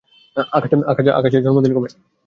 [1.13, 1.89] আকাশের জন্মদিন কবে?